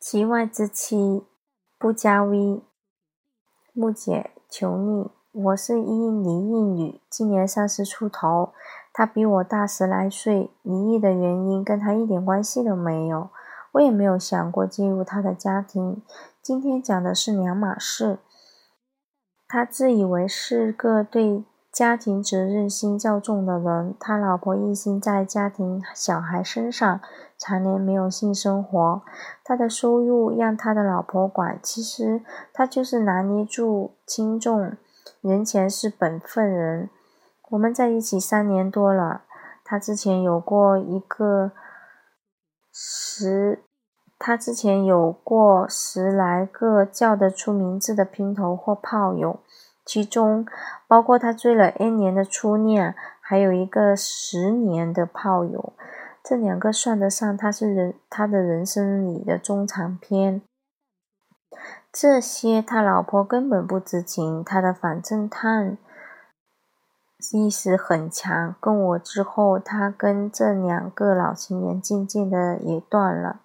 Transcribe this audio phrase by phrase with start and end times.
[0.00, 1.24] 其外之妻
[1.78, 2.62] 不加微，
[3.74, 8.54] 木姐求你，我是一离异女，今年三十出头，
[8.94, 13.28] 她比我大十来岁，离异的原因跟她一点关系都没有，
[13.72, 16.02] 我也没有想过进入他的家庭。
[16.42, 18.20] 今天讲的是两码事，
[19.46, 21.44] 他自以为是个对。
[21.72, 27.00] 家庭责任心较重的人，他老婆一心在家庭小孩身上，
[27.40, 29.02] 常年没有性生活。
[29.42, 32.22] 他的收入让他的老婆管，其实
[32.52, 34.76] 他就是拿捏住轻重，
[35.22, 36.90] 人前是本分人。
[37.50, 39.22] 我们在一起三年多了，
[39.64, 41.52] 他之前有过一个
[42.70, 43.64] 十，
[44.18, 49.40] 他之前有过十来个叫得出名字的姘头或炮友。
[49.84, 50.46] 其中
[50.86, 55.72] 包括他追了 N 年的初恋，还有一个十年的炮友，
[56.22, 60.42] 这两个算得上他是人他的人生里的中长篇。
[61.92, 65.76] 这些他老婆根本不知情，他的反侦探
[67.32, 68.54] 意识很强。
[68.60, 73.40] 跟我之后，他跟这两个老情人渐渐的也断了。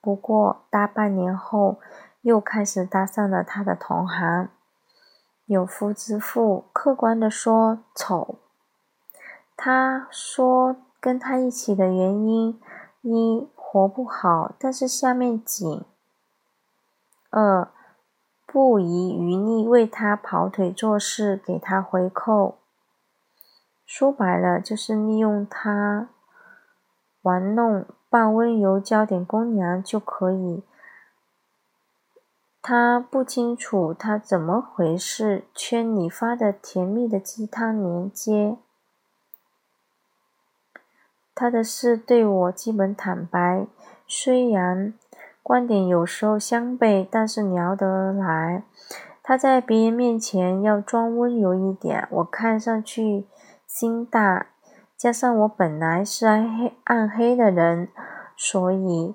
[0.00, 1.78] 不过大半年后，
[2.22, 4.48] 又开始搭上了他的同行。
[5.44, 8.36] 有夫之妇，客观的说丑。
[9.56, 10.76] 他说
[11.06, 12.60] 跟他一起的原因：
[13.02, 15.84] 一活不好，但是下面紧；
[17.30, 17.70] 二
[18.44, 22.56] 不遗余力为他跑腿做事，给他回扣。
[23.84, 26.08] 说白了就是利用他
[27.22, 30.64] 玩弄，扮温柔，焦点公娘就可以。
[32.60, 38.58] 他不清楚他怎么回事，圈里发的甜蜜的鸡汤连接。
[41.36, 43.66] 他的事对我基本坦白，
[44.06, 44.94] 虽然
[45.42, 48.64] 观点有时候相悖，但是聊得来。
[49.22, 53.26] 他在别人面前要装温柔一点，我看上去
[53.66, 54.46] 心大，
[54.96, 57.88] 加上我本来是暗黑暗黑的人，
[58.36, 59.14] 所以。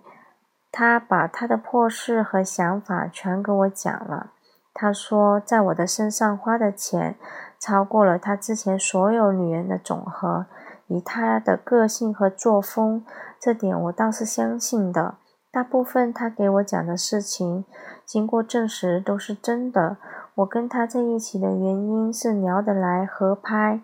[0.73, 4.31] 他把他的破事和想法全给我讲了。
[4.73, 7.15] 他说，在我的身上花的钱
[7.59, 10.45] 超过了他之前所有女人的总和。
[10.91, 13.05] 以他的个性和作风，
[13.39, 15.15] 这点我倒是相信的。
[15.51, 17.65] 大部分他给我讲的事情，
[18.05, 19.97] 经过证实都是真的。
[20.35, 23.81] 我跟他在一起的原因是聊得来、合拍，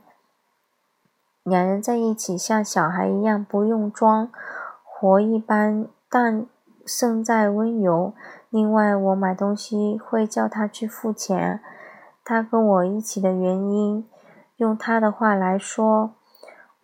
[1.43, 4.29] 两人在一起像小孩一样，不用装，
[4.83, 6.47] 活一般，但。
[6.89, 8.13] 胜在温柔。
[8.49, 11.59] 另外，我买东西会叫他去付钱。
[12.23, 14.07] 他跟我一起的原因，
[14.55, 16.11] 用他的话来说，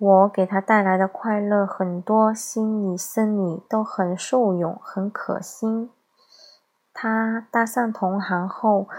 [0.05, 5.89] 我给他带来的快乐很多，心理、生理都很受用，很可心。
[6.93, 8.89] 他搭上同行后，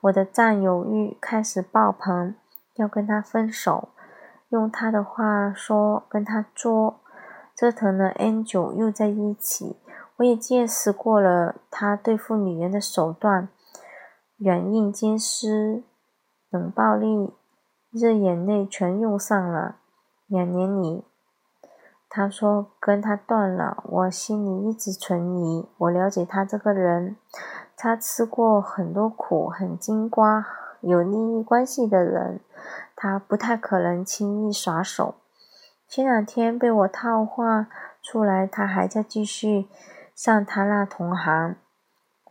[0.00, 2.34] 我的占有欲开始爆棚，
[2.76, 3.90] 要跟他分手。
[4.48, 7.00] 用他的话说，跟他作，
[7.54, 9.76] 折腾了 N 久，又在一起。
[10.16, 13.50] 我也见识过了他对付女人的手段，
[14.38, 15.84] 软硬兼施，
[16.48, 17.34] 冷暴力，
[17.90, 19.76] 热眼泪全用上了。
[20.26, 21.04] 两年里，
[22.08, 25.68] 他说跟他断了，我心里一直存疑。
[25.78, 27.16] 我了解他这个人，
[27.76, 30.46] 他吃过很多苦，很精瓜，
[30.80, 32.40] 有利益关系的人，
[32.96, 35.16] 他不太可能轻易耍手。
[35.86, 37.68] 前两天被我套话
[38.02, 39.68] 出来，他还在继续。
[40.14, 41.56] 上他那同行，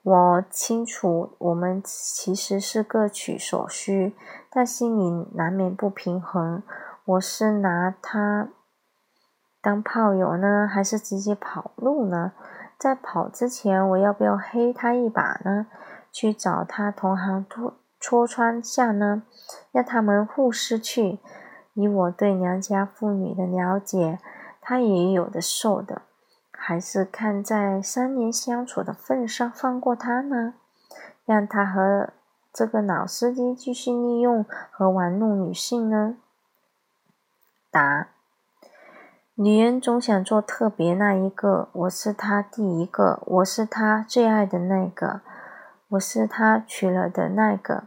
[0.02, 4.16] 我清楚，我们其实是各取所需，
[4.50, 6.64] 但心里难免不平衡。
[7.06, 8.48] 我是拿他
[9.62, 12.32] 当炮友呢，还是直接跑路呢？
[12.78, 15.68] 在跑之前，我要不要黑他一把呢？
[16.14, 19.24] 去找他同行戳戳穿下呢？
[19.74, 21.20] 让他们互失去。
[21.74, 24.20] 以我对良家妇女的了解，
[24.62, 26.04] 他也有的受的。
[26.52, 30.54] 还是看在三年相处的份上放过他呢，
[31.26, 32.12] 让他和
[32.54, 36.16] 这个老司机继续利用和玩弄女性呢？
[37.74, 38.10] 答：
[39.34, 45.22] 女人总想做特别那一个，我是他第一个，我是他最爱的那个，
[45.90, 47.86] 我是他娶了的那个，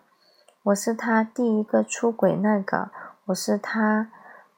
[0.64, 2.90] 我是他第一个出轨那个，
[3.26, 4.10] 我是他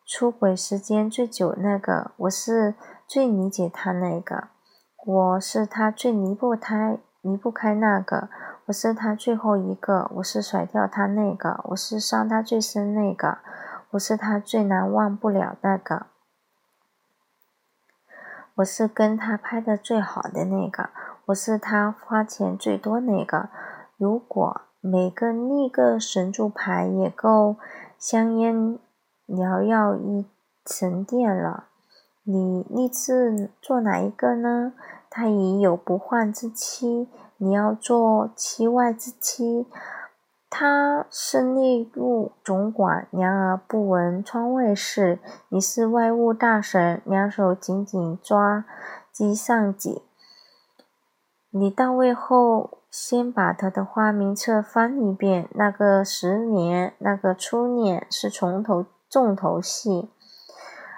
[0.06, 2.74] 出轨时间最久那个，我是。
[3.10, 4.48] 最理解他那个，
[5.06, 8.28] 我是他最离不开离不开那个，
[8.66, 13.38] 我是他最后一个，我是甩掉他那个，我是伤他最深那个，
[13.90, 16.06] 我是他最难忘不了那个，
[18.56, 20.90] 我是跟他拍的最好的那个，
[21.26, 23.48] 我是他花钱最多那个。
[23.96, 27.56] 如果每个立个神助牌也够
[27.98, 28.78] 香烟
[29.26, 30.26] 缭绕一
[30.66, 31.64] 神殿了，
[32.24, 34.74] 你立志做哪一个呢？
[35.08, 37.08] 他已有不患之妻，
[37.38, 39.66] 你要做妻外之妻。
[40.50, 45.18] 他是内务总管，两耳不闻窗外事；
[45.50, 48.64] 你是外务大臣，两手紧紧抓
[49.12, 50.02] 机上戟。
[51.50, 55.48] 你到位后，先把他的花名册翻一遍。
[55.52, 60.10] 那个十年，那个初年是从头重头戏，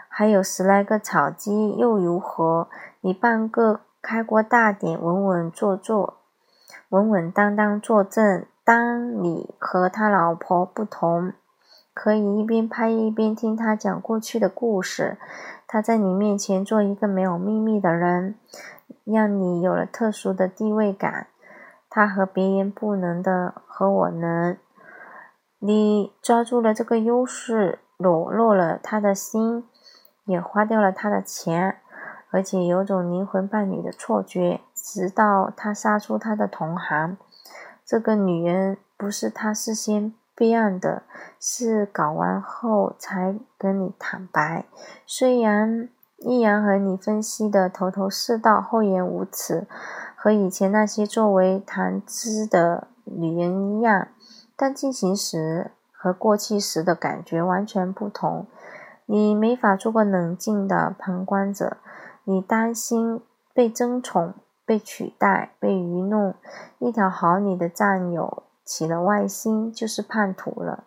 [0.09, 2.69] 还有十来个草鸡，又如何？
[3.01, 6.19] 你办个开国大典，稳稳坐坐，
[6.91, 8.47] 稳稳当当坐正。
[8.71, 11.33] 当你和他老婆不同，
[11.93, 15.19] 可以一边拍一边听他讲过去的故事。
[15.67, 18.37] 他在你面前做一个没有秘密的人。
[19.03, 21.27] 让你有了特殊的地位感，
[21.89, 24.57] 他和别人不能的，和我能。
[25.59, 29.65] 你抓住了这个优势，裸露了他的心，
[30.27, 31.79] 也花掉了他的钱，
[32.31, 37.17] 而且有种灵魂伴侣的错觉，直到他杀出他的同行。
[37.91, 41.03] 这个女人不是他事先备案的，
[41.41, 44.65] 是搞完后才跟你坦白。
[45.05, 45.89] 虽然。
[46.23, 49.67] 依然和你分析的头头是道、厚颜无耻，
[50.15, 54.09] 和以前那些作为谈资的女人一样，
[54.55, 58.47] 但进行时和过去时的感觉完全不同。
[59.07, 61.79] 你没法做个冷静的旁观者，
[62.25, 63.23] 你担心
[63.55, 64.35] 被争宠、
[64.71, 66.33] 被取代、被愚弄。
[66.79, 70.85] 一条好你的战友起了外心，就是叛徒了。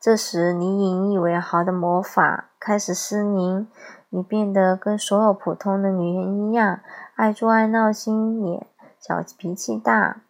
[0.00, 3.68] 这时，你引以为豪的魔法开始失灵，
[4.08, 6.80] 你变得跟所有普通的女人一样，
[7.14, 8.66] 爱做爱闹、心眼
[8.98, 10.22] 小、脾气大。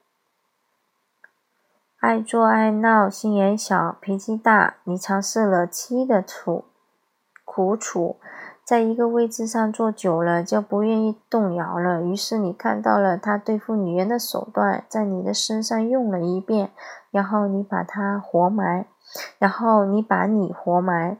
[1.98, 4.74] 爱做爱闹、心眼小、脾气大。
[4.84, 6.66] 你尝试了七的处
[7.42, 8.16] 苦楚，
[8.66, 12.02] 在一个位置上坐久了，就不愿意动摇了。
[12.02, 16.70] 于是你看到了他对付女人的手段，在你的身上用了一遍，
[17.12, 18.86] 然后你把他活埋。
[19.38, 21.16] 然后你把你活埋，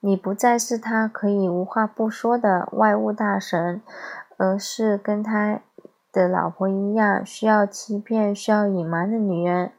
[0.00, 3.80] 你不再是他可以无话不说的外务大神，
[4.36, 5.60] 而是跟他
[6.12, 9.72] 的老婆一样需要欺骗、需要隐瞒的女人。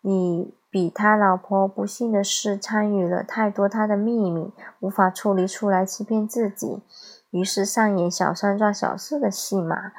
[0.00, 6.82] 你比他老婆不幸的是参与了太多他的秘密，无法处理出来欺骗自己，
[7.30, 9.92] 于是上演小三抓小四的戏码。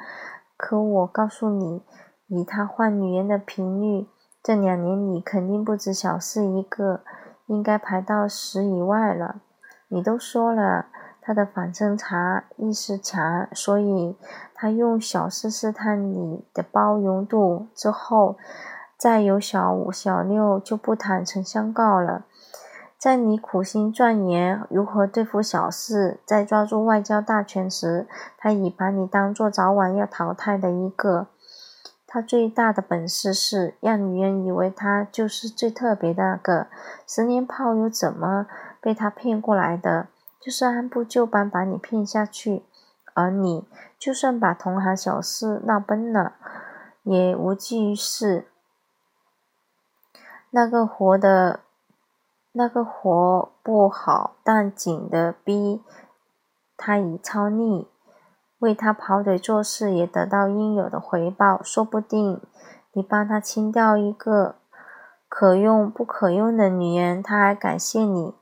[0.56, 1.82] 可我告诉你，
[2.28, 4.06] 以他换女人的频率。
[4.40, 7.00] 这两年你肯定不止小四一个，
[7.46, 9.40] 应该排到十以外了。
[9.88, 10.86] 你都说了，
[11.20, 14.16] 他的反侦查意识强，所以
[14.54, 18.36] 他用小四试探你的包容度，之后
[18.98, 22.24] 再有小五、小六就不坦诚相告了。
[22.98, 31.28] 在你苦心钻研如何对付小四，在抓住外交大权时，他已把你当做早晚要淘汰的一个。
[32.08, 36.66] 他最大的本事是让女人以为他就是最特别的那个。
[37.06, 38.46] 十年炮友怎么
[38.80, 40.08] 被他骗过来的？
[40.40, 42.64] 就是按部就班把你骗下去，
[43.14, 46.32] 而你就算把同行小四闹崩了，
[47.04, 48.46] 也无济于事。
[50.50, 51.60] 那个活的，
[52.52, 55.82] 那个活不好但紧的逼，
[56.76, 57.88] 他已超腻。
[58.60, 61.62] 为他跑腿做事，也得到应有的回报。
[61.62, 62.40] 说不定
[62.92, 64.56] 你帮他清掉一个
[65.28, 68.34] 可用不可用的女人，他还感谢你，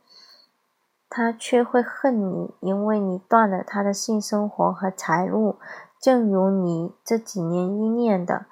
[1.10, 5.56] 他却会恨你，因为你断了他的性生活和财路，
[6.00, 8.46] 正如你这几年依恋的。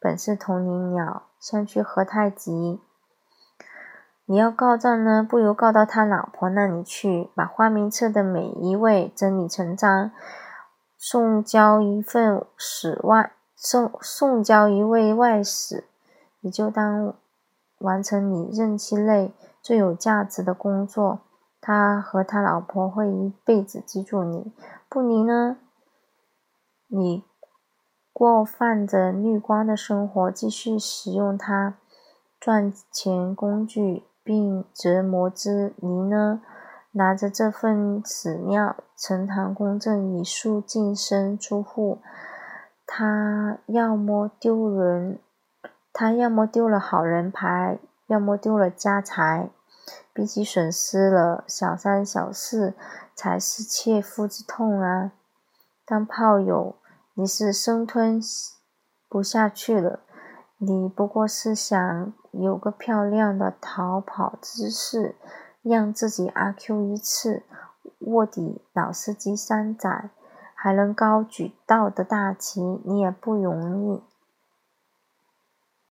[0.00, 2.80] 本是同林鸟，相去何太急。
[4.24, 10.12] 你要告状呢，不如告到他老婆那里去，把花名册的每一位整理成章，
[10.96, 15.84] 送交一份使外送送交一位外使，
[16.40, 17.14] 你就当
[17.78, 21.20] 完成你任期内最有价值的工作。
[21.60, 24.50] 他和他老婆会一辈子记住你，
[24.88, 25.58] 不离呢，
[26.86, 27.24] 你
[28.20, 31.78] 过泛着绿光的生活，继续使用它
[32.38, 34.04] 赚钱工具。
[34.22, 36.42] 并折磨之，你呢？
[36.92, 42.00] 拿着这份史料，呈堂公正，以肃净身出户。
[42.86, 45.18] 他要么丢人，
[45.90, 49.48] 他要么丢了好人牌，要么丢了家财。
[50.12, 52.74] 比起损失了小三小四，
[53.14, 55.12] 才是切肤之痛啊！
[55.86, 56.76] 当炮友，
[57.20, 58.18] 你是生吞
[59.06, 60.00] 不下去了。
[60.56, 65.16] 你不过是想有个漂亮的逃跑姿势，
[65.60, 67.42] 让自己阿 Q 一次，
[67.98, 70.08] 卧底老司机三载，
[70.54, 74.02] 还能高举道德大旗，你也不容易。